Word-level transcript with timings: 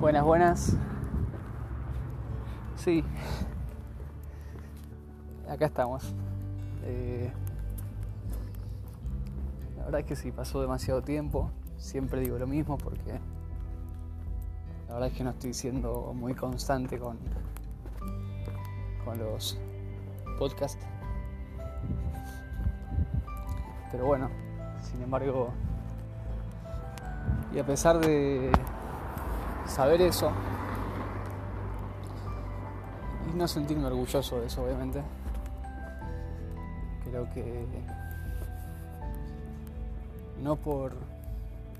Buenas, 0.00 0.24
buenas. 0.24 0.76
Sí. 2.76 3.04
Acá 5.48 5.66
estamos. 5.66 6.12
Eh, 6.84 7.30
la 9.76 9.84
verdad 9.84 10.00
es 10.00 10.06
que 10.06 10.16
sí, 10.16 10.32
pasó 10.32 10.60
demasiado 10.60 11.02
tiempo. 11.02 11.50
Siempre 11.76 12.20
digo 12.20 12.38
lo 12.38 12.46
mismo 12.46 12.78
porque 12.78 13.20
la 14.88 14.94
verdad 14.94 15.08
es 15.08 15.14
que 15.16 15.24
no 15.24 15.30
estoy 15.30 15.54
siendo 15.54 16.12
muy 16.14 16.34
constante 16.34 16.98
con, 16.98 17.18
con 19.04 19.18
los 19.18 19.58
podcasts. 20.38 20.84
Pero 23.92 24.06
bueno, 24.06 24.28
sin 24.82 25.00
embargo, 25.02 25.52
y 27.54 27.58
a 27.58 27.66
pesar 27.66 27.98
de 27.98 28.50
saber 29.66 30.00
eso 30.02 30.30
y 33.32 33.36
no 33.36 33.46
sentirme 33.48 33.86
orgulloso 33.86 34.40
de 34.40 34.46
eso, 34.46 34.64
obviamente. 34.64 35.02
Creo 37.04 37.28
que 37.34 37.66
no 40.42 40.56
por 40.56 40.94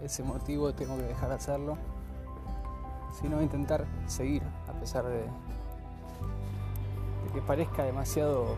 ese 0.02 0.22
motivo 0.22 0.72
tengo 0.74 0.96
que 0.96 1.04
dejar 1.04 1.30
de 1.30 1.34
hacerlo, 1.34 1.78
sino 3.20 3.40
intentar 3.42 3.86
seguir 4.06 4.42
a 4.68 4.72
pesar 4.78 5.04
de, 5.04 5.24
que 7.32 7.40
parezca 7.40 7.84
demasiado 7.84 8.56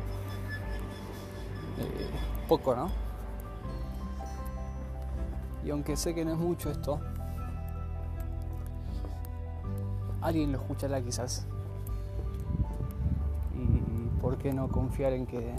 eh, 1.78 2.10
poco, 2.48 2.74
¿no? 2.74 3.03
Y 5.64 5.70
aunque 5.70 5.96
sé 5.96 6.14
que 6.14 6.24
no 6.24 6.32
es 6.32 6.38
mucho 6.38 6.70
esto, 6.70 7.00
alguien 10.20 10.52
lo 10.52 10.58
escuchará 10.58 11.00
quizás. 11.02 11.46
Y 13.54 14.20
por 14.20 14.36
qué 14.36 14.52
no 14.52 14.68
confiar 14.68 15.14
en 15.14 15.26
que, 15.26 15.54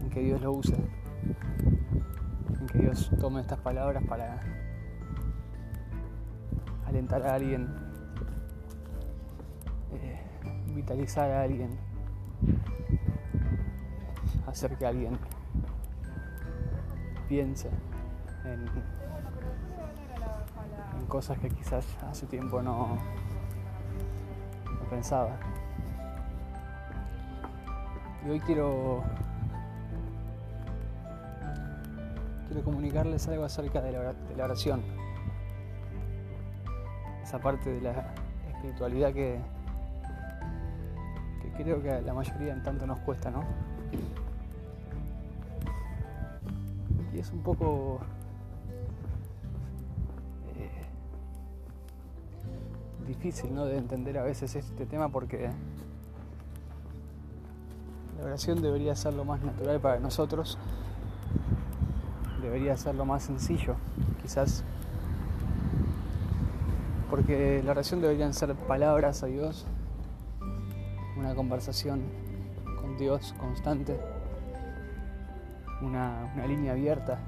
en 0.00 0.10
que 0.10 0.20
Dios 0.20 0.40
lo 0.40 0.52
use, 0.52 0.74
en 0.74 2.66
que 2.66 2.78
Dios 2.78 3.10
tome 3.20 3.40
estas 3.40 3.60
palabras 3.60 4.02
para 4.08 4.40
alentar 6.84 7.22
a 7.22 7.34
alguien, 7.34 7.68
eh, 9.92 10.20
vitalizar 10.74 11.30
a 11.30 11.42
alguien, 11.42 11.78
hacer 14.48 14.76
que 14.76 14.86
alguien 14.86 15.16
piense 17.28 17.70
en 18.44 18.66
cosas 21.08 21.38
que 21.38 21.50
quizás 21.50 21.86
hace 22.10 22.26
tiempo 22.26 22.62
no, 22.62 22.96
no 24.64 24.88
pensaba. 24.88 25.36
Y 28.24 28.30
hoy 28.30 28.40
quiero 28.40 29.02
quiero 32.46 32.64
comunicarles 32.64 33.26
algo 33.28 33.44
acerca 33.44 33.80
de 33.80 33.92
la, 33.92 34.44
oración. 34.44 34.82
Esa 37.22 37.38
parte 37.38 37.70
de 37.70 37.80
la 37.80 38.14
espiritualidad 38.54 39.12
que, 39.12 39.38
que 41.42 41.62
creo 41.62 41.82
que 41.82 41.90
a 41.90 42.00
la 42.00 42.14
mayoría 42.14 42.52
en 42.52 42.62
tanto 42.62 42.86
nos 42.86 42.98
cuesta, 43.00 43.30
¿no? 43.30 43.44
Y 47.12 47.18
es 47.18 47.30
un 47.30 47.42
poco 47.42 48.00
difícil 53.12 53.54
¿no? 53.54 53.66
de 53.66 53.76
entender 53.76 54.16
a 54.16 54.22
veces 54.22 54.54
este 54.56 54.86
tema 54.86 55.10
porque 55.10 55.50
la 58.18 58.24
oración 58.24 58.62
debería 58.62 58.96
ser 58.96 59.12
lo 59.12 59.24
más 59.24 59.42
natural 59.42 59.80
para 59.80 60.00
nosotros, 60.00 60.56
debería 62.40 62.74
ser 62.76 62.94
lo 62.94 63.04
más 63.04 63.24
sencillo, 63.24 63.74
quizás, 64.22 64.64
porque 67.10 67.62
la 67.62 67.72
oración 67.72 68.00
deberían 68.00 68.32
ser 68.32 68.54
palabras 68.54 69.22
a 69.22 69.26
Dios, 69.26 69.66
una 71.18 71.34
conversación 71.34 72.00
con 72.80 72.96
Dios 72.96 73.34
constante, 73.38 74.00
una, 75.82 76.32
una 76.34 76.46
línea 76.46 76.72
abierta 76.72 77.18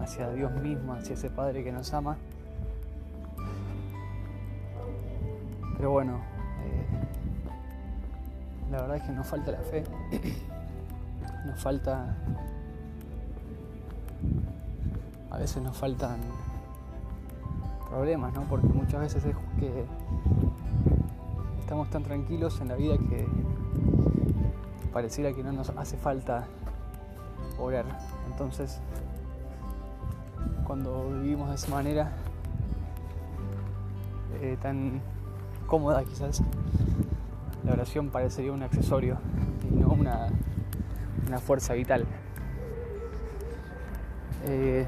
hacia 0.00 0.30
Dios 0.30 0.50
mismo, 0.62 0.94
hacia 0.94 1.14
ese 1.14 1.28
Padre 1.28 1.62
que 1.62 1.72
nos 1.72 1.92
ama 1.92 2.16
Pero 5.78 5.92
bueno, 5.92 6.16
eh, 6.64 6.86
la 8.72 8.80
verdad 8.80 8.96
es 8.96 9.02
que 9.04 9.12
nos 9.12 9.26
falta 9.26 9.52
la 9.52 9.60
fe, 9.60 9.84
nos 11.46 11.62
falta, 11.62 12.16
a 15.30 15.38
veces 15.38 15.62
nos 15.62 15.76
faltan 15.76 16.18
problemas, 17.88 18.34
¿no? 18.34 18.42
Porque 18.42 18.66
muchas 18.66 19.00
veces 19.00 19.24
es 19.24 19.36
que 19.60 19.84
estamos 21.60 21.88
tan 21.90 22.02
tranquilos 22.02 22.60
en 22.60 22.68
la 22.68 22.74
vida 22.74 22.98
que 22.98 23.26
pareciera 24.92 25.32
que 25.32 25.44
no 25.44 25.52
nos 25.52 25.70
hace 25.70 25.96
falta 25.96 26.48
orar. 27.56 27.84
Entonces, 28.26 28.80
cuando 30.66 31.08
vivimos 31.20 31.50
de 31.50 31.54
esa 31.54 31.70
manera 31.70 32.10
eh, 34.40 34.56
tan 34.60 35.00
cómoda 35.68 36.02
quizás, 36.02 36.42
la 37.64 37.74
oración 37.74 38.08
parecería 38.08 38.50
un 38.50 38.62
accesorio 38.62 39.18
y 39.70 39.74
no 39.74 39.88
una, 39.90 40.28
una 41.28 41.38
fuerza 41.38 41.74
vital. 41.74 42.06
Eh, 44.46 44.86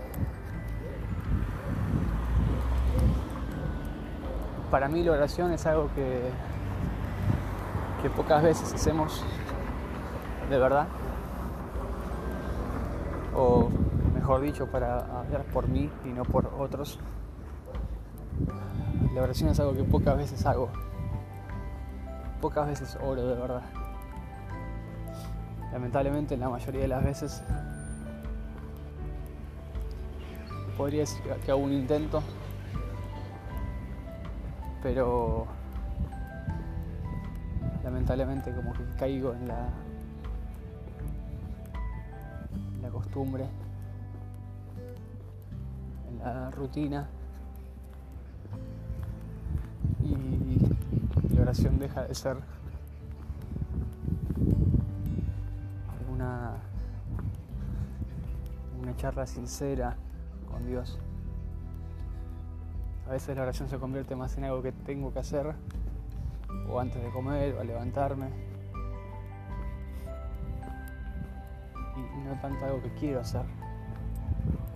para 4.71 4.89
mí 4.89 5.05
la 5.05 5.13
oración 5.13 5.53
es 5.53 5.67
algo 5.67 5.91
que, 5.95 6.31
que 8.03 8.11
pocas 8.11 8.43
veces 8.43 8.73
hacemos 8.73 9.23
de 10.49 10.59
verdad. 10.59 10.89
O 13.37 13.69
mejor 14.15 14.41
dicho, 14.41 14.67
para 14.67 15.21
hablar 15.21 15.45
por 15.53 15.69
mí 15.69 15.91
y 16.05 16.09
no 16.09 16.25
por 16.25 16.47
otros. 16.59 16.99
La 19.15 19.23
oración 19.23 19.51
es 19.51 19.59
algo 19.59 19.75
que 19.75 19.83
pocas 19.83 20.17
veces 20.17 20.47
hago. 20.47 20.69
Pocas 22.41 22.69
veces 22.69 22.97
oro 23.03 23.27
de 23.27 23.35
verdad. 23.35 23.63
Lamentablemente 25.73 26.37
la 26.37 26.49
mayoría 26.49 26.83
de 26.83 26.89
las 26.89 27.05
veces 27.05 27.43
podría 30.77 31.01
decir 31.01 31.21
que 31.45 31.51
hago 31.51 31.61
un 31.61 31.73
intento, 31.73 32.23
pero 34.83 35.47
lamentablemente 37.83 38.55
como 38.55 38.73
que 38.73 38.85
caigo 38.97 39.35
en 39.35 39.49
la, 39.49 39.69
en 42.75 42.83
la 42.83 42.89
costumbre, 42.91 43.47
en 46.09 46.19
la 46.21 46.51
rutina 46.53 47.09
oración 51.51 51.81
deja 51.81 52.05
de 52.05 52.15
ser 52.15 52.37
una, 56.13 56.53
una 58.81 58.97
charla 58.97 59.27
sincera 59.27 59.97
con 60.49 60.65
Dios. 60.65 61.01
A 63.09 63.11
veces 63.11 63.35
la 63.35 63.43
oración 63.43 63.69
se 63.69 63.79
convierte 63.79 64.15
más 64.15 64.39
en 64.39 64.45
algo 64.45 64.63
que 64.63 64.71
tengo 64.71 65.13
que 65.13 65.19
hacer, 65.19 65.53
o 66.69 66.79
antes 66.79 67.03
de 67.03 67.11
comer, 67.11 67.57
o 67.57 67.61
al 67.61 67.67
levantarme, 67.67 68.29
y 71.97 72.29
no 72.29 72.41
tanto 72.41 72.65
algo 72.65 72.81
que 72.81 72.95
quiero 72.95 73.23
hacer, 73.23 73.43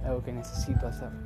algo 0.04 0.24
que 0.24 0.32
necesito 0.32 0.88
hacer. 0.88 1.23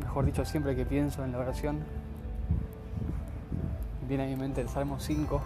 Mejor 0.00 0.24
dicho, 0.26 0.44
siempre 0.44 0.74
que 0.74 0.84
pienso 0.84 1.24
en 1.24 1.32
la 1.32 1.38
oración, 1.38 1.78
viene 4.08 4.24
a 4.24 4.26
mi 4.26 4.36
mente 4.36 4.60
el 4.60 4.68
Salmo 4.68 4.98
5, 4.98 5.40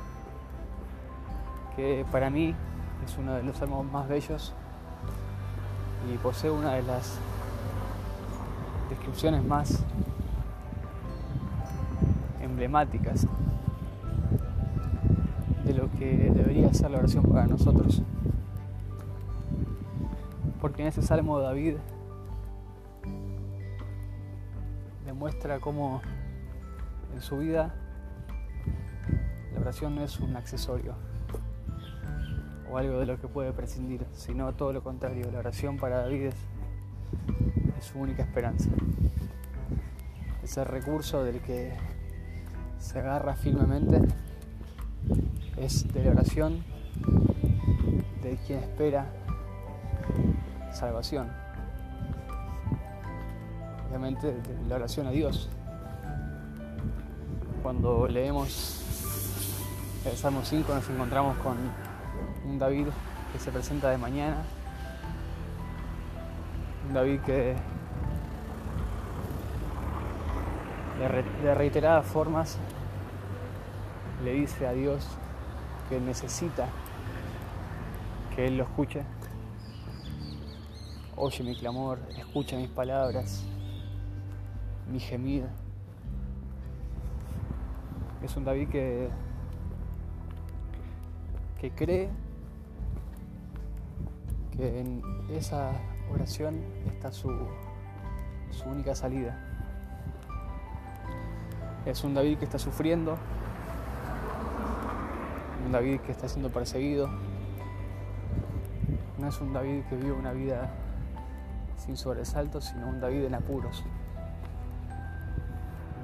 que 1.77 2.07
para 2.11 2.31
mí 2.31 2.55
es 3.05 3.19
uno 3.19 3.35
de 3.35 3.43
los 3.43 3.59
salmos 3.59 3.85
más 3.85 4.09
bellos 4.09 4.55
y 6.13 6.17
posee 6.19 6.51
una 6.51 6.73
de 6.73 6.83
las 6.83 7.19
descripciones 8.89 9.45
más 9.45 9.83
emblemáticas 12.43 13.27
de 15.65 15.75
lo 15.75 15.91
que 15.93 16.31
debería 16.35 16.73
ser 16.73 16.91
la 16.91 16.99
oración 16.99 17.25
para 17.25 17.47
nosotros. 17.47 18.03
Porque 20.61 20.83
en 20.83 20.89
ese 20.89 21.03
salmo 21.03 21.39
David 21.39 21.77
demuestra 25.05 25.61
cómo 25.61 26.03
en 27.15 27.21
su 27.21 27.39
vida 27.39 27.75
la 29.53 29.61
oración 29.61 29.95
no 29.95 30.03
es 30.03 30.19
un 30.21 30.37
accesorio 30.37 30.95
o 32.71 32.79
algo 32.79 32.99
de 32.99 33.07
lo 33.07 33.21
que 33.21 33.29
puede 33.29 33.53
prescindir, 33.53 34.05
sino 34.13 34.53
todo 34.55 34.73
lo 34.73 34.83
contrario, 34.83 35.31
la 35.31 35.39
oración 35.39 35.77
para 35.77 35.99
David 35.99 36.27
es, 36.27 36.35
su 37.81 37.99
única 37.99 38.23
esperanza. 38.23 38.71
Ese 40.43 40.65
recurso 40.65 41.23
del 41.23 41.41
que 41.41 41.75
se 42.79 42.99
agarra 42.99 43.35
firmemente 43.35 44.01
es 45.59 45.93
de 45.93 46.03
la 46.03 46.13
oración 46.13 46.65
de 48.23 48.39
quien 48.47 48.61
espera 48.61 49.07
salvación. 50.73 51.44
La 54.69 54.75
oración 54.75 55.07
a 55.07 55.13
Dios. 55.13 55.49
Cuando 57.63 58.09
leemos 58.09 58.83
el 60.05 60.17
Salmo 60.17 60.41
5 60.43 60.75
nos 60.75 60.91
encontramos 60.91 61.37
con 61.39 61.57
un 62.45 62.59
David 62.59 62.89
que 63.33 63.39
se 63.39 63.53
presenta 63.53 63.91
de 63.91 63.99
mañana, 63.99 64.43
un 66.89 66.95
David 66.95 67.21
que 67.21 67.55
de 71.43 71.55
reiteradas 71.55 72.05
formas 72.05 72.59
le 74.25 74.33
dice 74.33 74.67
a 74.67 74.73
Dios 74.73 75.07
que 75.89 76.01
necesita 76.01 76.67
que 78.35 78.49
Él 78.49 78.57
lo 78.57 78.65
escuche. 78.65 79.05
Oye 81.15 81.45
mi 81.45 81.57
clamor, 81.57 82.01
escucha 82.19 82.57
mis 82.57 82.71
palabras, 82.71 83.45
mi 84.91 85.01
gemido. 85.01 85.49
Es 88.23 88.37
un 88.37 88.45
David 88.45 88.69
que, 88.69 89.09
que 91.61 91.71
cree 91.73 92.09
que 94.57 94.81
en 94.81 95.03
esa 95.31 95.73
oración 96.13 96.61
está 96.87 97.13
su, 97.13 97.31
su 98.51 98.69
única 98.69 98.95
salida. 98.95 99.37
Es 101.87 102.03
un 102.03 102.15
David 102.15 102.39
que 102.39 102.47
está 102.47 102.59
sufriendo, 102.59 103.19
un 105.67 105.73
David 105.73 106.01
que 106.01 106.13
está 106.13 106.29
siendo 106.29 106.51
perseguido. 106.51 107.09
No 109.19 109.29
es 109.29 109.41
un 109.41 109.53
David 109.53 109.83
que 109.91 109.97
vive 109.97 110.13
una 110.13 110.33
vida 110.33 110.71
sin 111.77 111.97
sobresaltos, 111.97 112.65
sino 112.65 112.89
un 112.89 113.01
David 113.01 113.25
en 113.25 113.35
apuros. 113.35 113.85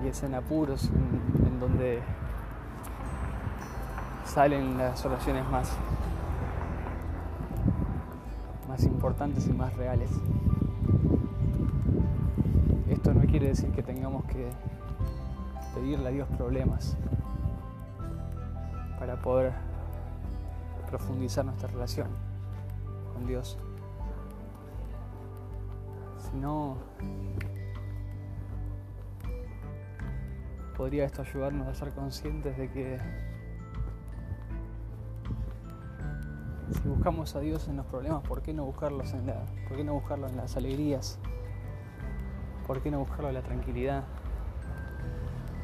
Y 0.03 0.09
es 0.09 0.23
en 0.23 0.35
apuros 0.35 0.91
en, 0.91 1.61
donde 1.61 2.01
salen 4.25 4.79
las 4.79 5.05
oraciones 5.05 5.47
más, 5.51 5.71
más 8.67 8.83
importantes 8.85 9.47
y 9.47 9.53
más 9.53 9.77
reales. 9.77 10.11
Esto 12.89 13.13
no 13.13 13.21
quiere 13.23 13.49
decir 13.49 13.71
que 13.73 13.83
tengamos 13.83 14.25
que 14.25 14.49
pedirle 15.75 16.09
a 16.09 16.11
Dios 16.13 16.29
problemas 16.37 16.97
para 18.99 19.21
poder 19.21 19.53
profundizar 20.89 21.45
nuestra 21.45 21.69
relación 21.69 22.09
con 23.15 23.27
Dios. 23.27 23.59
Si 26.19 26.37
podría 30.81 31.05
esto 31.05 31.21
ayudarnos 31.21 31.69
a 31.69 31.75
ser 31.75 31.93
conscientes 31.93 32.57
de 32.57 32.71
que 32.71 32.99
si 36.73 36.89
buscamos 36.89 37.37
a 37.37 37.41
Dios 37.41 37.69
en 37.69 37.77
los 37.77 37.85
problemas, 37.85 38.23
¿por 38.27 38.41
qué 38.41 38.55
no 38.55 38.65
buscarlos 38.65 39.13
en 39.13 39.27
la, 39.27 39.45
por 39.69 39.77
qué 39.77 39.85
no 39.85 39.93
buscarlo 39.93 40.27
en 40.27 40.39
las 40.39 40.57
alegrías? 40.57 41.19
¿Por 42.67 42.81
qué 42.81 42.91
no 42.91 43.01
buscarlo 43.01 43.29
en 43.29 43.35
la 43.35 43.43
tranquilidad? 43.43 44.05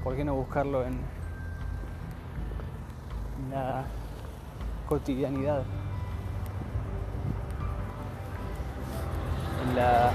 ¿Por 0.05 0.17
qué 0.17 0.25
no 0.27 0.35
buscarlo 0.35 0.85
en 0.85 1.01
la 3.51 3.87
cotidianidad, 4.87 5.63
en 9.67 9.77
la, 9.77 10.13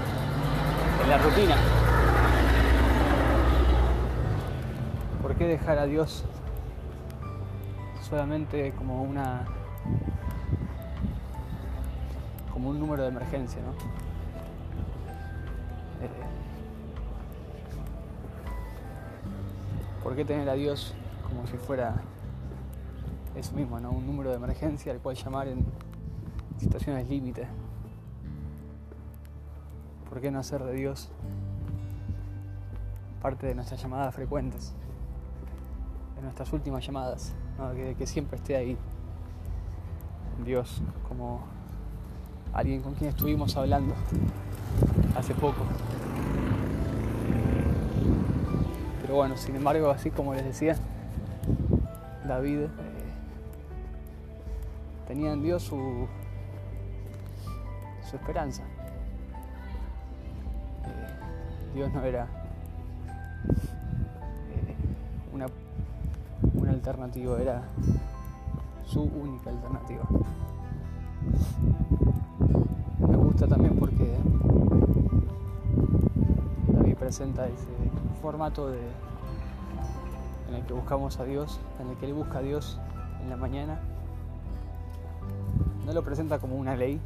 en 1.02 1.10
la 1.10 1.18
rutina. 1.18 1.81
¿Por 5.32 5.38
qué 5.38 5.46
dejar 5.46 5.78
a 5.78 5.86
Dios 5.86 6.26
solamente 8.06 8.72
como 8.72 9.02
una 9.02 9.46
como 12.52 12.68
un 12.68 12.78
número 12.78 13.04
de 13.04 13.08
emergencia, 13.08 13.62
¿no? 13.62 13.70
Eh, 16.04 16.10
¿Por 20.02 20.14
qué 20.14 20.26
tener 20.26 20.50
a 20.50 20.52
Dios 20.52 20.92
como 21.26 21.46
si 21.46 21.56
fuera 21.56 21.94
eso 23.34 23.54
mismo, 23.54 23.80
¿no? 23.80 23.90
un 23.90 24.06
número 24.06 24.28
de 24.28 24.36
emergencia 24.36 24.92
al 24.92 24.98
cual 24.98 25.16
llamar 25.16 25.48
en 25.48 25.64
situaciones 26.58 27.08
límite. 27.08 27.48
¿Por 30.10 30.20
qué 30.20 30.30
no 30.30 30.40
hacer 30.40 30.62
de 30.62 30.74
Dios 30.74 31.10
parte 33.22 33.46
de 33.46 33.54
nuestras 33.54 33.80
llamadas 33.80 34.14
frecuentes? 34.14 34.74
Nuestras 36.22 36.52
últimas 36.52 36.86
llamadas, 36.86 37.34
que, 37.98 38.06
siempre 38.06 38.36
esté 38.36 38.56
ahí 38.56 38.78
Dios 40.44 40.80
como 41.08 41.40
alguien 42.52 42.80
con 42.80 42.94
quien 42.94 43.10
estuvimos 43.10 43.56
hablando 43.56 43.94
hace 45.16 45.34
poco. 45.34 45.64
Pero 49.00 49.16
bueno, 49.16 49.36
sin 49.36 49.56
embargo, 49.56 49.90
así 49.90 50.10
como 50.10 50.32
les 50.34 50.44
decía, 50.44 50.76
David 52.26 52.66
tenía 55.06 55.32
en 55.32 55.42
Dios 55.42 55.62
su, 55.62 56.06
su 58.08 58.16
esperanza. 58.16 58.62
Eh, 60.84 61.74
Dios 61.74 61.92
no 61.92 62.02
era 62.02 62.28
eh, 64.50 64.74
una, 65.32 65.46
una 66.90 67.04
alternativa, 67.04 67.40
era 67.40 67.62
su 68.84 69.02
única 69.02 69.50
alternativa. 69.50 70.02
Me 72.98 73.16
gusta 73.16 73.46
también 73.46 73.76
porque 73.76 74.16
David 76.68 76.96
presenta 76.96 77.46
ese 77.46 77.68
formato 78.20 78.68
de, 78.68 78.80
en 80.48 80.56
el 80.56 80.66
que 80.66 80.72
buscamos 80.72 81.18
a 81.20 81.24
Dios, 81.24 81.60
en 81.80 81.90
el 81.90 81.96
que 81.96 82.06
Él 82.06 82.14
busca 82.14 82.38
a 82.38 82.42
Dios 82.42 82.78
en 83.22 83.30
la 83.30 83.36
mañana 83.36 83.80
no 85.86 85.92
lo 85.92 86.02
presenta 86.02 86.38
como 86.38 86.56
una 86.56 86.76
ley, 86.76 87.00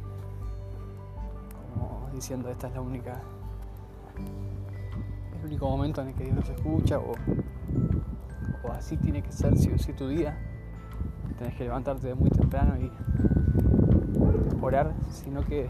como 1.73 2.09
diciendo 2.13 2.49
esta 2.49 2.67
es 2.67 2.73
la 2.73 2.81
única, 2.81 3.21
el 5.39 5.45
único 5.45 5.67
momento 5.67 6.01
en 6.01 6.09
el 6.09 6.13
que 6.13 6.25
Dios 6.25 6.35
nos 6.35 6.49
escucha 6.49 6.99
o, 6.99 7.13
así 8.71 8.97
tiene 8.97 9.21
que 9.21 9.31
ser 9.31 9.57
si 9.57 9.77
si 9.77 9.93
tu 9.93 10.07
día, 10.07 10.37
tenés 11.37 11.55
que 11.55 11.63
levantarte 11.63 12.13
muy 12.15 12.29
temprano 12.29 12.75
y 12.77 12.91
orar, 14.61 14.93
sino 15.09 15.43
que 15.45 15.69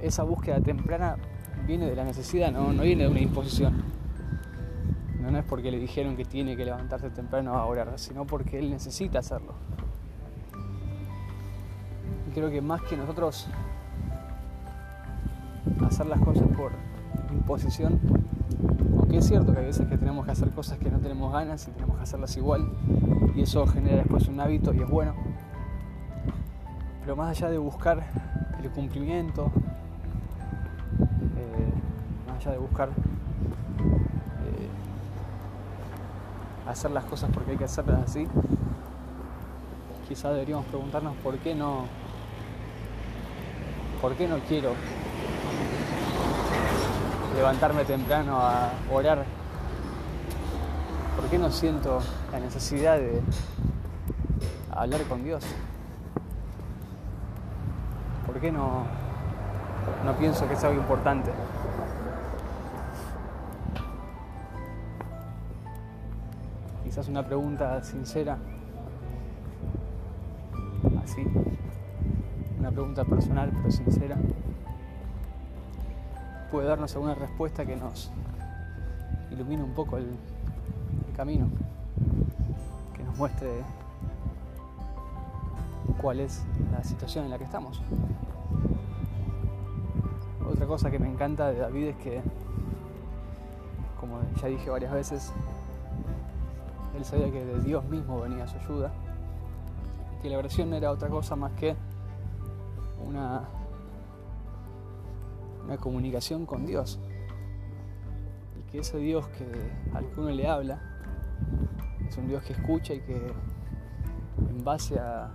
esa 0.00 0.22
búsqueda 0.22 0.60
temprana 0.60 1.16
viene 1.66 1.88
de 1.88 1.96
la 1.96 2.04
necesidad, 2.04 2.52
no, 2.52 2.72
no 2.72 2.82
viene 2.82 3.04
de 3.04 3.10
una 3.10 3.20
imposición. 3.20 3.82
No, 5.20 5.30
no 5.30 5.38
es 5.38 5.44
porque 5.44 5.70
le 5.70 5.78
dijeron 5.78 6.16
que 6.16 6.24
tiene 6.24 6.56
que 6.56 6.64
levantarse 6.64 7.08
temprano 7.10 7.54
a 7.54 7.64
orar, 7.64 7.98
sino 7.98 8.26
porque 8.26 8.58
él 8.58 8.70
necesita 8.70 9.20
hacerlo 9.20 9.54
creo 12.34 12.50
que 12.50 12.60
más 12.60 12.82
que 12.82 12.96
nosotros 12.96 13.46
hacer 15.86 16.06
las 16.06 16.20
cosas 16.20 16.48
por 16.56 16.72
imposición, 17.32 18.00
aunque 18.98 19.18
es 19.18 19.26
cierto 19.26 19.52
que 19.52 19.60
hay 19.60 19.66
veces 19.66 19.86
que 19.88 19.98
tenemos 19.98 20.24
que 20.24 20.32
hacer 20.32 20.50
cosas 20.50 20.78
que 20.78 20.90
no 20.90 20.98
tenemos 20.98 21.32
ganas 21.32 21.66
y 21.68 21.70
tenemos 21.72 21.96
que 21.96 22.02
hacerlas 22.02 22.36
igual, 22.36 22.68
y 23.34 23.42
eso 23.42 23.66
genera 23.66 23.96
después 23.96 24.28
un 24.28 24.40
hábito 24.40 24.72
y 24.72 24.82
es 24.82 24.88
bueno, 24.88 25.14
pero 27.00 27.16
más 27.16 27.30
allá 27.30 27.50
de 27.50 27.58
buscar 27.58 28.02
el 28.62 28.70
cumplimiento, 28.70 29.50
eh, 31.36 31.72
más 32.28 32.38
allá 32.38 32.52
de 32.52 32.58
buscar 32.58 32.88
eh, 32.88 32.92
hacer 36.68 36.90
las 36.90 37.04
cosas 37.04 37.30
porque 37.32 37.52
hay 37.52 37.56
que 37.56 37.64
hacerlas 37.64 38.02
así, 38.04 38.26
quizás 40.08 40.32
deberíamos 40.32 40.66
preguntarnos 40.66 41.14
por 41.16 41.38
qué 41.38 41.54
no, 41.54 41.86
por 44.00 44.14
qué 44.14 44.28
no 44.28 44.38
quiero 44.48 44.70
levantarme 47.34 47.84
temprano 47.84 48.38
a 48.40 48.70
orar, 48.92 49.24
por 51.16 51.28
qué 51.28 51.38
no 51.38 51.50
siento 51.50 52.00
la 52.32 52.40
necesidad 52.40 52.98
de 52.98 53.20
hablar 54.70 55.02
con 55.02 55.24
Dios, 55.24 55.44
por 58.26 58.40
qué 58.40 58.50
no, 58.50 58.84
no 60.04 60.12
pienso 60.16 60.46
que 60.48 60.54
es 60.54 60.64
algo 60.64 60.80
importante. 60.80 61.30
quizás 66.94 67.08
una 67.08 67.26
pregunta 67.26 67.82
sincera, 67.82 68.38
así, 71.02 71.24
una 72.60 72.70
pregunta 72.70 73.04
personal 73.04 73.50
pero 73.52 73.68
sincera, 73.72 74.16
puede 76.54 76.68
darnos 76.68 76.94
alguna 76.94 77.16
respuesta 77.16 77.66
que 77.66 77.74
nos 77.74 78.12
ilumine 79.32 79.64
un 79.64 79.74
poco 79.74 79.96
el, 79.96 80.06
camino, 81.16 81.48
que 82.94 83.02
nos 83.02 83.16
muestre 83.16 83.48
cuál 86.00 86.20
es 86.20 86.44
la 86.70 86.84
situación 86.84 87.24
en 87.24 87.32
la 87.32 87.38
que 87.38 87.44
estamos. 87.44 87.82
Otra 90.48 90.64
cosa 90.66 90.92
que 90.92 91.00
me 91.00 91.08
encanta 91.08 91.48
de 91.48 91.58
David 91.58 91.86
es 91.86 91.96
que, 91.96 92.22
como 93.98 94.20
ya 94.40 94.46
dije 94.46 94.70
varias 94.70 94.92
veces, 94.92 95.32
él 96.96 97.04
sabía 97.04 97.32
que 97.32 97.44
de 97.44 97.62
Dios 97.62 97.84
mismo 97.86 98.20
venía 98.20 98.46
su 98.46 98.58
ayuda, 98.58 98.92
que 100.22 100.28
la 100.30 100.38
oración 100.38 100.72
era 100.72 100.92
otra 100.92 101.08
cosa 101.08 101.34
más 101.34 101.50
que 101.54 101.74
una, 103.04 103.42
una 105.64 105.76
comunicación 105.76 106.46
con 106.46 106.66
Dios. 106.66 106.98
Y 108.58 108.70
que 108.70 108.78
ese 108.78 108.98
Dios 108.98 109.26
que 109.28 109.46
al 109.96 110.08
que 110.10 110.20
uno 110.20 110.30
le 110.30 110.46
habla 110.46 110.80
es 112.06 112.16
un 112.18 112.28
Dios 112.28 112.42
que 112.44 112.52
escucha 112.52 112.94
y 112.94 113.00
que 113.00 113.32
en 114.50 114.64
base 114.64 114.98
a, 114.98 115.30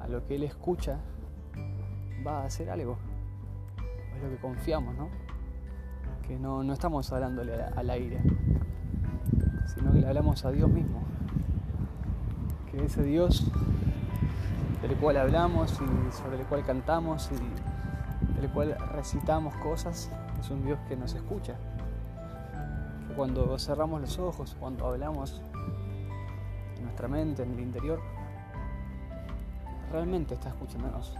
a 0.00 0.08
lo 0.08 0.26
que 0.26 0.36
Él 0.36 0.44
escucha 0.44 0.98
va 2.26 2.42
a 2.42 2.44
hacer 2.46 2.70
algo. 2.70 2.96
Es 4.16 4.22
lo 4.22 4.30
que 4.30 4.36
confiamos, 4.36 4.94
¿no? 4.96 5.08
Que 6.26 6.38
no, 6.38 6.62
no 6.62 6.72
estamos 6.72 7.12
hablándole 7.12 7.54
al 7.54 7.90
aire 7.90 8.20
sino 9.66 9.92
que 9.92 10.00
le 10.00 10.06
hablamos 10.06 10.44
a 10.44 10.50
Dios 10.50 10.70
mismo. 10.70 11.02
Que 12.70 12.84
ese 12.84 13.02
Dios 13.02 13.44
del 14.82 14.96
cual 14.96 15.16
hablamos 15.16 15.72
y 15.72 16.12
sobre 16.12 16.40
el 16.40 16.46
cual 16.46 16.64
cantamos 16.64 17.30
y 17.32 17.73
del 18.44 18.52
cual 18.52 18.76
recitamos 18.92 19.54
cosas, 19.56 20.10
es 20.38 20.50
un 20.50 20.62
Dios 20.66 20.78
que 20.86 20.96
nos 20.96 21.14
escucha. 21.14 21.54
Cuando 23.16 23.58
cerramos 23.58 24.02
los 24.02 24.18
ojos, 24.18 24.54
cuando 24.60 24.86
hablamos 24.86 25.40
en 26.76 26.84
nuestra 26.84 27.08
mente, 27.08 27.42
en 27.42 27.54
el 27.54 27.60
interior, 27.60 28.00
realmente 29.90 30.34
está 30.34 30.50
escuchándonos. 30.50 31.14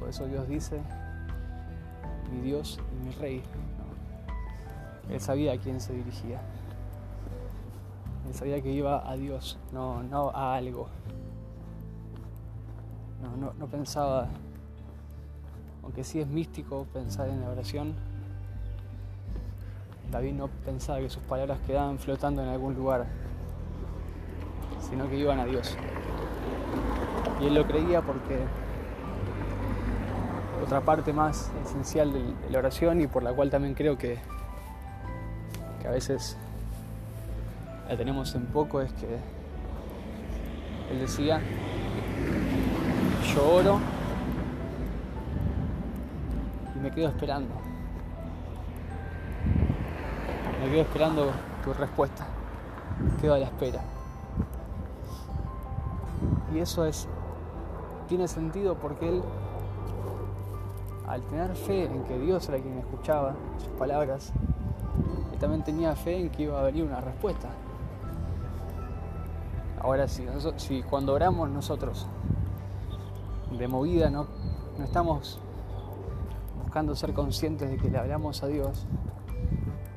Por 0.00 0.08
eso 0.08 0.26
Dios 0.26 0.48
dice, 0.48 0.80
mi 2.32 2.40
Dios 2.40 2.80
y 2.90 3.06
mi 3.06 3.12
Rey. 3.12 3.42
Él 5.08 5.20
sabía 5.20 5.52
a 5.52 5.58
quién 5.58 5.80
se 5.80 5.92
dirigía. 5.92 6.40
Él 8.26 8.34
sabía 8.34 8.60
que 8.60 8.72
iba 8.72 9.08
a 9.08 9.14
Dios, 9.16 9.58
no, 9.70 10.02
no 10.02 10.30
a 10.30 10.56
algo. 10.56 10.88
No, 13.22 13.52
no, 13.52 13.66
pensaba, 13.68 14.28
aunque 15.84 16.02
sí 16.02 16.20
es 16.20 16.26
místico 16.26 16.86
pensar 16.92 17.28
en 17.28 17.42
la 17.42 17.50
oración, 17.50 17.94
David 20.10 20.32
no 20.32 20.48
pensaba 20.48 20.98
que 20.98 21.10
sus 21.10 21.22
palabras 21.22 21.58
quedaban 21.66 21.98
flotando 21.98 22.42
en 22.42 22.48
algún 22.48 22.74
lugar, 22.74 23.06
sino 24.88 25.08
que 25.08 25.16
iban 25.16 25.38
a 25.40 25.44
Dios. 25.44 25.76
Y 27.40 27.46
él 27.46 27.54
lo 27.54 27.66
creía 27.66 28.00
porque 28.00 28.38
otra 30.64 30.80
parte 30.80 31.12
más 31.12 31.50
esencial 31.64 32.12
de 32.12 32.22
la 32.50 32.58
oración 32.58 33.00
y 33.00 33.06
por 33.06 33.22
la 33.22 33.32
cual 33.32 33.50
también 33.50 33.74
creo 33.74 33.98
que, 33.98 34.18
que 35.82 35.88
a 35.88 35.90
veces 35.90 36.36
la 37.88 37.96
tenemos 37.96 38.34
en 38.34 38.46
poco 38.46 38.80
es 38.80 38.92
que 38.94 39.18
él 40.90 41.00
decía, 41.00 41.40
yo 43.34 43.52
oro 43.52 43.93
quedo 46.94 47.08
esperando. 47.08 47.54
Me 50.60 50.70
quedo 50.70 50.82
esperando 50.82 51.30
tu 51.62 51.72
respuesta. 51.74 52.26
Quedo 53.20 53.34
a 53.34 53.38
la 53.38 53.46
espera. 53.46 53.80
Y 56.54 56.58
eso 56.58 56.84
es 56.84 57.08
tiene 58.08 58.28
sentido 58.28 58.74
porque 58.76 59.08
él 59.08 59.22
al 61.06 61.22
tener 61.22 61.54
fe 61.54 61.84
en 61.84 62.04
que 62.04 62.18
Dios 62.18 62.48
era 62.48 62.58
quien 62.58 62.78
escuchaba 62.78 63.34
sus 63.58 63.68
palabras, 63.78 64.32
él 65.32 65.38
también 65.38 65.62
tenía 65.62 65.94
fe 65.94 66.18
en 66.18 66.30
que 66.30 66.44
iba 66.44 66.58
a 66.58 66.64
venir 66.64 66.84
una 66.84 67.00
respuesta. 67.00 67.48
Ahora, 69.80 70.08
si, 70.08 70.26
si 70.56 70.82
cuando 70.82 71.12
oramos 71.12 71.50
nosotros 71.50 72.06
de 73.50 73.68
movida 73.68 74.08
no, 74.08 74.26
no 74.78 74.84
estamos 74.84 75.38
buscando 76.74 76.96
ser 76.96 77.12
conscientes 77.12 77.70
de 77.70 77.76
que 77.76 77.88
le 77.88 77.98
hablamos 77.98 78.42
a 78.42 78.48
Dios, 78.48 78.84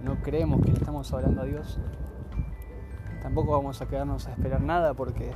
no 0.04 0.22
creemos 0.22 0.62
que 0.62 0.68
le 0.68 0.78
estamos 0.78 1.12
hablando 1.12 1.42
a 1.42 1.46
Dios, 1.46 1.80
tampoco 3.24 3.54
vamos 3.54 3.82
a 3.82 3.88
quedarnos 3.88 4.28
a 4.28 4.34
esperar 4.34 4.62
nada 4.62 4.94
porque 4.94 5.32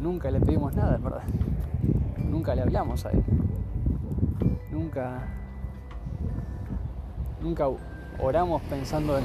nunca 0.00 0.28
le 0.32 0.40
pedimos 0.40 0.74
nada, 0.74 0.96
¿verdad? 0.96 1.22
Nunca 2.18 2.56
le 2.56 2.62
hablamos 2.62 3.06
a 3.06 3.10
Él. 3.10 3.22
Nunca, 4.72 5.28
nunca 7.40 7.66
oramos 8.18 8.62
pensando 8.62 9.16
en 9.16 9.24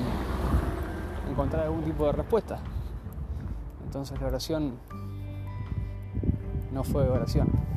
encontrar 1.32 1.63
algún 1.63 1.84
tipo 1.86 2.06
de 2.06 2.12
respuesta. 2.12 2.60
Entonces 3.84 4.22
la 4.22 4.27
oración 4.27 4.75
no 6.72 6.84
fue 6.84 7.10
oración. 7.10 7.70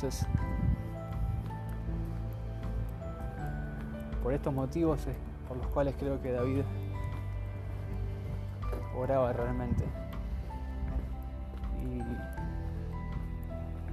Entonces, 0.00 0.28
por 4.22 4.32
estos 4.32 4.54
motivos 4.54 5.00
por 5.48 5.56
los 5.56 5.66
cuales 5.66 5.96
creo 5.98 6.22
que 6.22 6.30
David 6.30 6.62
oraba 8.96 9.32
realmente 9.32 9.84
y 11.82 11.98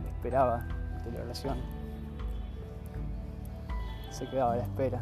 esperaba 0.09 0.67
de 1.05 1.11
la 1.11 1.23
oración. 1.23 1.57
Se 4.11 4.29
quedaba 4.29 4.53
a 4.53 4.57
la 4.57 4.63
espera 4.63 5.01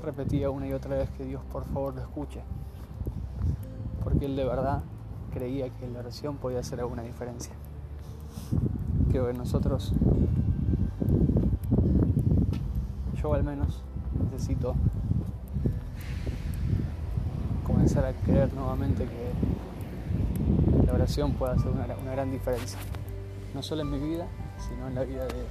repetía 0.00 0.48
una 0.48 0.68
y 0.68 0.72
otra 0.72 0.96
vez 0.96 1.10
que 1.10 1.24
Dios 1.24 1.42
por 1.50 1.64
favor 1.64 1.92
lo 1.92 2.02
escuche, 2.02 2.40
porque 4.04 4.26
él 4.26 4.36
de 4.36 4.44
verdad 4.44 4.80
creía 5.32 5.70
que 5.70 5.88
la 5.88 5.98
oración 5.98 6.36
podía 6.36 6.60
hacer 6.60 6.78
alguna 6.78 7.02
diferencia. 7.02 7.52
Que 9.18 9.34
nosotros, 9.34 9.92
yo 13.20 13.34
al 13.34 13.42
menos, 13.42 13.82
necesito 14.30 14.76
comenzar 17.66 18.04
a 18.04 18.12
creer 18.12 18.54
nuevamente 18.54 19.06
que 19.06 20.86
la 20.86 20.92
oración 20.92 21.32
puede 21.32 21.54
hacer 21.54 21.66
una, 21.72 22.12
gran 22.12 22.30
diferencia, 22.30 22.78
no 23.54 23.62
solo 23.62 23.82
en 23.82 23.90
mi 23.90 23.98
vida, 23.98 24.28
sino 24.56 24.86
en 24.86 24.94
la 24.94 25.02
vida 25.02 25.26
de 25.26 25.44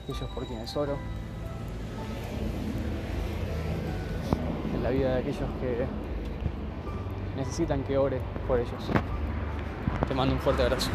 aquellos 0.00 0.30
por 0.30 0.46
quienes 0.46 0.74
oro, 0.76 0.96
la 4.84 4.90
vida 4.90 5.14
de 5.14 5.20
aquellos 5.20 5.50
que 5.60 5.84
necesitan 7.36 7.82
que 7.82 7.98
ore 7.98 8.20
por 8.46 8.60
ellos. 8.60 8.88
Te 10.06 10.14
mando 10.14 10.36
un 10.36 10.40
fuerte 10.40 10.62
abrazo. 10.62 10.90